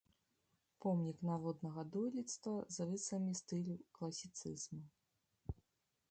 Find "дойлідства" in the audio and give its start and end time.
1.95-2.53